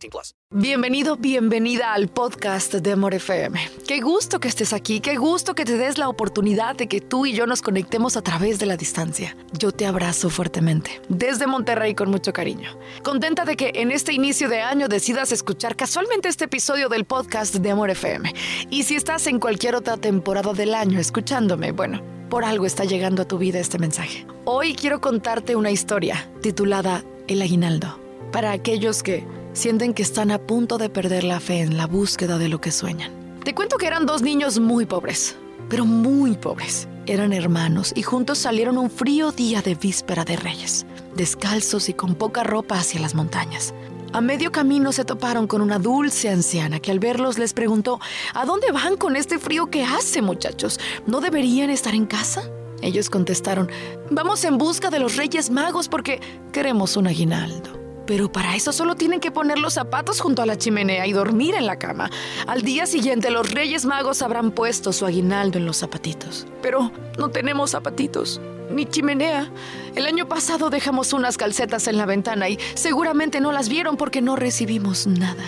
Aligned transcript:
18 0.00 0.10
plus. 0.10 0.34
Bienvenido, 0.52 1.16
bienvenida 1.16 1.92
al 1.92 2.08
podcast 2.08 2.74
de 2.74 2.92
Amor 2.92 3.14
FM. 3.14 3.60
Qué 3.86 4.00
gusto 4.00 4.40
que 4.40 4.48
estés 4.48 4.72
aquí, 4.72 5.00
qué 5.00 5.16
gusto 5.16 5.54
que 5.54 5.64
te 5.64 5.76
des 5.76 5.98
la 5.98 6.08
oportunidad 6.08 6.74
de 6.74 6.88
que 6.88 7.00
tú 7.00 7.26
y 7.26 7.32
yo 7.32 7.46
nos 7.46 7.62
conectemos 7.62 8.16
a 8.16 8.22
través 8.22 8.58
de 8.58 8.66
la 8.66 8.76
distancia. 8.76 9.36
Yo 9.52 9.72
te 9.72 9.86
abrazo 9.86 10.30
fuertemente, 10.30 11.00
desde 11.08 11.46
Monterrey 11.46 11.94
con 11.94 12.10
mucho 12.10 12.32
cariño. 12.32 12.76
Contenta 13.02 13.44
de 13.44 13.56
que 13.56 13.72
en 13.74 13.92
este 13.92 14.12
inicio 14.12 14.48
de 14.48 14.60
año 14.60 14.88
decidas 14.88 15.32
escuchar 15.32 15.76
casualmente 15.76 16.28
este 16.28 16.46
episodio 16.46 16.88
del 16.88 17.04
podcast 17.04 17.54
de 17.56 17.70
Amor 17.70 17.90
FM. 17.90 18.32
Y 18.70 18.82
si 18.84 18.96
estás 18.96 19.26
en 19.26 19.38
cualquier 19.38 19.74
otra 19.76 19.96
temporada 19.98 20.52
del 20.52 20.74
año 20.74 20.98
escuchándome, 20.98 21.72
bueno, 21.72 22.02
por 22.28 22.44
algo 22.44 22.66
está 22.66 22.84
llegando 22.84 23.22
a 23.22 23.28
tu 23.28 23.38
vida 23.38 23.60
este 23.60 23.78
mensaje. 23.78 24.26
Hoy 24.44 24.74
quiero 24.74 25.00
contarte 25.00 25.56
una 25.56 25.70
historia 25.70 26.28
titulada 26.40 27.04
El 27.28 27.42
aguinaldo, 27.42 28.00
para 28.32 28.52
aquellos 28.52 29.02
que 29.02 29.24
sienten 29.52 29.94
que 29.94 30.02
están 30.02 30.30
a 30.30 30.38
punto 30.38 30.78
de 30.78 30.88
perder 30.88 31.24
la 31.24 31.40
fe 31.40 31.60
en 31.60 31.76
la 31.76 31.86
búsqueda 31.86 32.38
de 32.38 32.48
lo 32.48 32.60
que 32.60 32.70
sueñan. 32.70 33.12
Te 33.44 33.54
cuento 33.54 33.76
que 33.78 33.86
eran 33.86 34.06
dos 34.06 34.22
niños 34.22 34.60
muy 34.60 34.86
pobres, 34.86 35.36
pero 35.68 35.86
muy 35.86 36.36
pobres. 36.36 36.88
Eran 37.06 37.32
hermanos 37.32 37.92
y 37.96 38.02
juntos 38.02 38.38
salieron 38.38 38.78
un 38.78 38.90
frío 38.90 39.32
día 39.32 39.62
de 39.62 39.74
víspera 39.74 40.24
de 40.24 40.36
Reyes, 40.36 40.86
descalzos 41.16 41.88
y 41.88 41.94
con 41.94 42.14
poca 42.14 42.44
ropa 42.44 42.78
hacia 42.78 43.00
las 43.00 43.14
montañas. 43.14 43.74
A 44.12 44.20
medio 44.20 44.52
camino 44.52 44.92
se 44.92 45.04
toparon 45.04 45.46
con 45.46 45.62
una 45.62 45.78
dulce 45.78 46.28
anciana 46.28 46.80
que 46.80 46.90
al 46.90 46.98
verlos 46.98 47.38
les 47.38 47.54
preguntó, 47.54 48.00
¿A 48.34 48.44
dónde 48.44 48.72
van 48.72 48.96
con 48.96 49.16
este 49.16 49.38
frío 49.38 49.70
que 49.70 49.84
hace, 49.84 50.20
muchachos? 50.20 50.78
¿No 51.06 51.20
deberían 51.20 51.70
estar 51.70 51.94
en 51.94 52.06
casa? 52.06 52.42
Ellos 52.82 53.08
contestaron, 53.08 53.70
vamos 54.10 54.44
en 54.44 54.58
busca 54.58 54.90
de 54.90 54.98
los 54.98 55.16
Reyes 55.16 55.50
Magos 55.50 55.88
porque 55.88 56.20
queremos 56.52 56.96
un 56.96 57.06
aguinaldo. 57.06 57.79
Pero 58.10 58.32
para 58.32 58.56
eso 58.56 58.72
solo 58.72 58.96
tienen 58.96 59.20
que 59.20 59.30
poner 59.30 59.60
los 59.60 59.74
zapatos 59.74 60.20
junto 60.20 60.42
a 60.42 60.46
la 60.46 60.58
chimenea 60.58 61.06
y 61.06 61.12
dormir 61.12 61.54
en 61.54 61.64
la 61.64 61.78
cama. 61.78 62.10
Al 62.48 62.62
día 62.62 62.84
siguiente 62.84 63.30
los 63.30 63.52
Reyes 63.52 63.84
Magos 63.86 64.20
habrán 64.20 64.50
puesto 64.50 64.92
su 64.92 65.06
aguinaldo 65.06 65.58
en 65.58 65.64
los 65.64 65.76
zapatitos. 65.76 66.44
Pero 66.60 66.90
no 67.18 67.28
tenemos 67.28 67.70
zapatitos 67.70 68.40
ni 68.68 68.84
chimenea. 68.84 69.48
El 69.94 70.06
año 70.06 70.26
pasado 70.26 70.70
dejamos 70.70 71.12
unas 71.12 71.38
calcetas 71.38 71.86
en 71.86 71.98
la 71.98 72.04
ventana 72.04 72.48
y 72.48 72.58
seguramente 72.74 73.40
no 73.40 73.52
las 73.52 73.68
vieron 73.68 73.96
porque 73.96 74.20
no 74.20 74.34
recibimos 74.34 75.06
nada. 75.06 75.44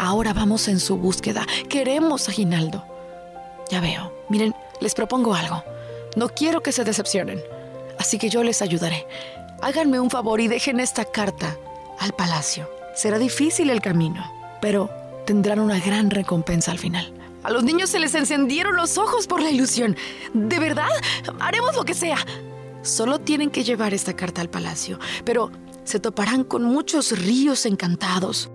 Ahora 0.00 0.32
vamos 0.32 0.66
en 0.66 0.80
su 0.80 0.96
búsqueda. 0.96 1.46
Queremos 1.68 2.28
aguinaldo. 2.28 2.84
Ya 3.70 3.80
veo. 3.80 4.12
Miren, 4.28 4.56
les 4.80 4.96
propongo 4.96 5.36
algo. 5.36 5.62
No 6.16 6.30
quiero 6.30 6.64
que 6.64 6.72
se 6.72 6.82
decepcionen. 6.82 7.40
Así 7.96 8.18
que 8.18 8.28
yo 8.28 8.42
les 8.42 8.60
ayudaré. 8.60 9.06
Háganme 9.60 10.00
un 10.00 10.10
favor 10.10 10.40
y 10.40 10.48
dejen 10.48 10.80
esta 10.80 11.04
carta 11.04 11.56
al 11.98 12.12
palacio. 12.12 12.68
Será 12.94 13.18
difícil 13.18 13.70
el 13.70 13.80
camino, 13.80 14.24
pero 14.60 14.90
tendrán 15.26 15.60
una 15.60 15.78
gran 15.78 16.10
recompensa 16.10 16.70
al 16.70 16.78
final. 16.78 17.12
A 17.42 17.50
los 17.50 17.64
niños 17.64 17.90
se 17.90 17.98
les 17.98 18.14
encendieron 18.14 18.76
los 18.76 18.98
ojos 18.98 19.26
por 19.26 19.40
la 19.42 19.50
ilusión. 19.50 19.96
¿De 20.32 20.58
verdad? 20.58 20.90
Haremos 21.40 21.74
lo 21.74 21.84
que 21.84 21.94
sea. 21.94 22.18
Solo 22.82 23.18
tienen 23.18 23.50
que 23.50 23.64
llevar 23.64 23.94
esta 23.94 24.14
carta 24.14 24.40
al 24.40 24.50
palacio, 24.50 24.98
pero 25.24 25.50
se 25.84 25.98
toparán 25.98 26.44
con 26.44 26.64
muchos 26.64 27.18
ríos 27.18 27.66
encantados. 27.66 28.50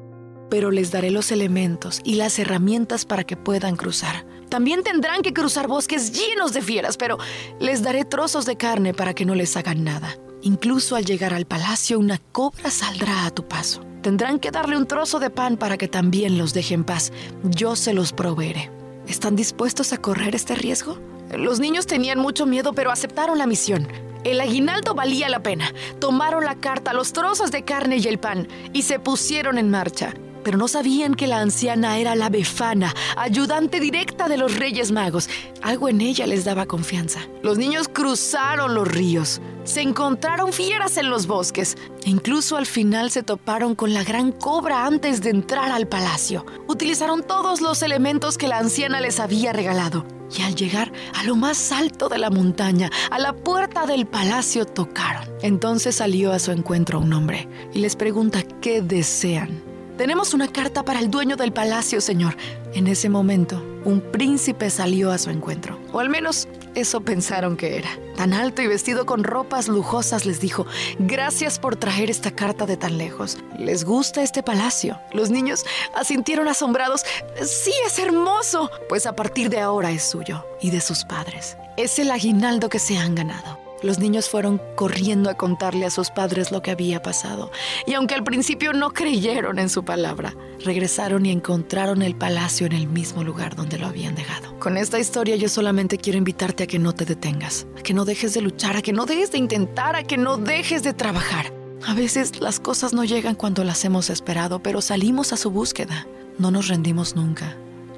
Pero 0.50 0.72
les 0.72 0.92
daré 0.92 1.12
los 1.12 1.32
elementos 1.32 2.00
y 2.06 2.16
las 2.16 2.40
herramientas 2.40 3.04
para 3.04 3.26
que 3.26 3.36
puedan 3.36 3.76
cruzar. 3.76 4.26
También 4.48 4.84
tendrán 4.84 5.22
que 5.22 5.34
cruzar 5.34 5.68
bosques 5.68 6.14
llenos 6.14 6.54
de 6.54 6.62
fieras, 6.62 6.96
pero 6.96 7.18
les 7.60 7.84
daré 7.84 8.06
trozos 8.06 8.46
de 8.46 8.56
carne 8.56 8.94
para 8.94 9.14
que 9.14 9.26
no 9.26 9.36
les 9.36 9.58
hagan 9.58 9.84
nada. 9.84 10.18
Incluso 10.48 10.96
al 10.96 11.04
llegar 11.04 11.34
al 11.34 11.46
palacio, 11.46 12.00
una 12.00 12.20
cobra 12.32 12.72
saldrá 12.72 13.26
a 13.26 13.32
tu 13.32 13.46
paso. 13.50 13.82
Tendrán 14.02 14.40
que 14.40 14.50
darle 14.50 14.78
un 14.78 14.88
trozo 14.88 15.20
de 15.20 15.30
pan 15.30 15.58
para 15.58 15.78
que 15.78 15.90
también 15.90 16.38
los 16.38 16.54
deje 16.54 16.74
en 16.74 16.86
paz. 16.86 17.12
Yo 17.44 17.76
se 17.76 17.94
los 17.94 18.14
proveeré. 18.14 18.72
¿Están 19.10 19.36
dispuestos 19.36 19.92
a 19.92 19.98
correr 19.98 20.36
este 20.36 20.56
riesgo? 20.56 21.00
Los 21.38 21.60
niños 21.60 21.86
tenían 21.86 22.20
mucho 22.20 22.46
miedo, 22.46 22.72
pero 22.72 22.92
aceptaron 22.92 23.38
la 23.38 23.46
misión. 23.46 23.90
El 24.24 24.40
aguinaldo 24.40 24.96
valía 24.96 25.28
la 25.28 25.44
pena. 25.44 25.74
Tomaron 26.00 26.46
la 26.46 26.56
carta, 26.56 26.94
los 26.94 27.12
trozos 27.12 27.52
de 27.52 27.66
carne 27.66 27.98
y 27.98 28.08
el 28.08 28.18
pan 28.18 28.48
y 28.72 28.84
se 28.84 29.00
pusieron 29.00 29.58
en 29.58 29.70
marcha. 29.70 30.14
Pero 30.46 30.58
no 30.58 30.70
sabían 30.70 31.16
que 31.16 31.28
la 31.28 31.42
anciana 31.42 31.98
era 31.98 32.16
la 32.16 32.30
befana, 32.30 32.96
ayudante 33.18 33.82
directa 33.82 34.30
de 34.30 34.38
los 34.38 34.56
Reyes 34.56 34.94
Magos. 34.94 35.30
Algo 35.62 35.90
en 35.90 36.00
ella 36.00 36.26
les 36.26 36.46
daba 36.46 36.68
confianza. 36.68 37.20
Los 37.44 37.58
niños 37.58 37.90
cruzaron 37.90 38.74
los 38.74 38.88
ríos, 38.88 39.42
se 39.68 39.82
encontraron 39.82 40.54
fieras 40.54 40.96
en 40.96 41.10
los 41.10 41.28
bosques 41.28 41.76
e 42.06 42.10
incluso 42.10 42.56
al 42.56 42.66
final 42.66 43.12
se 43.12 43.22
toparon 43.22 43.76
con 43.76 43.94
la 43.94 44.06
gran 44.06 44.32
cobra 44.32 44.86
antes 44.86 45.22
de 45.22 45.30
entrar 45.30 45.72
al 45.72 45.88
palacio. 45.88 46.46
Utilizaron 46.68 47.22
todos 47.22 47.60
los 47.60 47.84
elementos 47.84 48.38
que 48.38 48.48
la 48.48 48.60
anciana 48.60 49.02
les 49.02 49.20
había 49.20 49.52
regalado 49.52 50.06
y 50.36 50.42
al 50.42 50.56
llegar 50.56 50.94
a 51.14 51.24
lo 51.24 51.36
más 51.36 51.74
alto 51.74 52.08
de 52.08 52.18
la 52.18 52.30
montaña, 52.30 52.90
a 53.12 53.20
la 53.20 53.34
puerta 53.34 53.86
del 53.86 54.06
palacio 54.06 54.66
tocaron. 54.66 55.28
Entonces 55.42 55.98
salió 55.98 56.32
a 56.32 56.40
su 56.40 56.52
encuentro 56.52 57.00
un 57.00 57.12
hombre 57.12 57.50
y 57.74 57.80
les 57.80 57.98
pregunta 57.98 58.44
qué 58.62 58.82
desean. 58.82 59.62
Tenemos 59.98 60.34
una 60.34 60.48
carta 60.48 60.86
para 60.86 61.00
el 61.00 61.10
dueño 61.10 61.36
del 61.36 61.52
palacio, 61.52 62.02
señor. 62.02 62.38
En 62.74 62.88
ese 62.88 63.10
momento, 63.10 63.62
un 63.84 64.00
príncipe 64.00 64.70
salió 64.70 65.12
a 65.12 65.18
su 65.18 65.32
encuentro. 65.32 65.80
O 65.92 66.00
al 66.00 66.10
menos 66.10 66.48
eso 66.78 67.02
pensaron 67.02 67.58
que 67.58 67.78
era. 67.78 67.90
Tan 68.16 68.34
alto 68.34 68.62
y 68.62 68.68
vestido 68.68 69.06
con 69.06 69.24
ropas 69.24 69.68
lujosas 69.68 70.26
les 70.26 70.40
dijo, 70.40 70.68
gracias 71.00 71.58
por 71.58 71.76
traer 71.76 72.10
esta 72.12 72.32
carta 72.32 72.66
de 72.66 72.78
tan 72.78 72.98
lejos. 72.98 73.38
¿Les 73.58 73.84
gusta 73.84 74.22
este 74.22 74.44
palacio? 74.44 75.00
Los 75.12 75.32
niños 75.32 75.66
asintieron 75.96 76.48
asombrados. 76.48 77.04
Sí, 77.44 77.74
es 77.86 77.98
hermoso. 77.98 78.70
Pues 78.90 79.08
a 79.08 79.16
partir 79.16 79.50
de 79.50 79.60
ahora 79.60 79.92
es 79.92 80.04
suyo 80.04 80.46
y 80.62 80.70
de 80.70 80.82
sus 80.82 81.04
padres. 81.04 81.58
Es 81.78 81.98
el 81.98 82.12
aguinaldo 82.12 82.70
que 82.70 82.80
se 82.80 82.98
han 82.98 83.16
ganado. 83.16 83.67
Los 83.84 84.00
niños 84.00 84.30
fueron 84.30 84.60
corriendo 84.76 85.30
a 85.30 85.36
contarle 85.36 85.86
a 85.86 85.92
sus 85.92 86.10
padres 86.10 86.52
lo 86.52 86.62
que 86.62 86.72
había 86.72 87.02
pasado, 87.02 87.52
y 87.86 87.94
aunque 87.94 88.16
al 88.16 88.24
principio 88.24 88.74
no 88.74 88.92
creyeron 88.92 89.60
en 89.60 89.70
su 89.70 89.86
palabra, 89.86 90.36
regresaron 90.64 91.26
y 91.26 91.32
encontraron 91.32 92.02
el 92.02 92.16
palacio 92.16 92.66
en 92.66 92.74
el 92.74 92.88
mismo 92.88 93.24
lugar 93.24 93.56
donde 93.56 93.78
lo 93.78 93.88
habían 93.88 94.16
dejado. 94.16 94.58
Con 94.60 94.78
esta 94.78 95.00
historia 95.00 95.36
yo 95.36 95.48
solamente 95.48 95.98
quiero 95.98 96.18
invitarte 96.18 96.64
a 96.64 96.68
que 96.68 96.80
no 96.80 96.94
te 96.94 97.06
detengas, 97.06 97.68
a 97.78 97.82
que 97.84 97.94
no 97.94 98.04
dejes 98.04 98.34
de 98.34 98.42
luchar, 98.42 98.78
a 98.78 98.82
que 98.82 98.94
no 98.94 99.06
dejes 99.06 99.32
de 99.32 99.38
intentar, 99.38 99.96
a 99.96 100.04
que 100.04 100.18
no 100.18 100.38
dejes 100.38 100.82
de 100.82 100.94
trabajar. 100.94 101.54
A 101.86 101.94
veces 101.94 102.42
las 102.42 102.60
cosas 102.60 102.94
no 102.94 103.04
llegan 103.04 103.36
cuando 103.36 103.64
las 103.64 103.86
hemos 103.86 104.10
esperado, 104.10 104.62
pero 104.64 104.82
salimos 104.82 105.34
a 105.34 105.38
su 105.38 105.52
búsqueda. 105.52 106.08
No 106.40 106.50
nos 106.50 106.68
rendimos 106.68 107.16
nunca. 107.16 107.56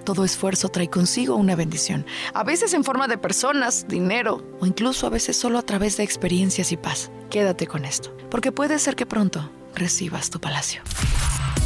Todo 0.09 0.25
esfuerzo 0.25 0.69
trae 0.69 0.89
consigo 0.89 1.35
una 1.35 1.55
bendición, 1.55 2.03
a 2.33 2.43
veces 2.43 2.73
en 2.73 2.83
forma 2.83 3.07
de 3.07 3.19
personas, 3.19 3.87
dinero 3.87 4.43
o 4.59 4.65
incluso 4.65 5.05
a 5.05 5.11
veces 5.11 5.37
solo 5.37 5.59
a 5.59 5.61
través 5.61 5.97
de 5.97 6.03
experiencias 6.03 6.71
y 6.71 6.77
paz. 6.77 7.11
Quédate 7.29 7.67
con 7.67 7.85
esto, 7.85 8.11
porque 8.31 8.51
puede 8.51 8.79
ser 8.79 8.95
que 8.95 9.05
pronto 9.05 9.51
recibas 9.75 10.31
tu 10.31 10.39
palacio. 10.39 10.81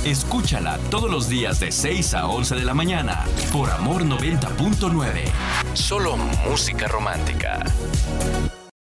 Escúchala 0.03 0.77
todos 0.89 1.09
los 1.09 1.29
días 1.29 1.61
de 1.61 1.71
6 1.71 2.15
a 2.15 2.27
11 2.27 2.55
de 2.55 2.65
la 2.65 2.73
mañana 2.73 3.23
por 3.53 3.71
Amor 3.71 4.03
90.9. 4.03 5.23
Solo 5.73 6.17
música 6.45 6.89
romántica. 6.89 7.63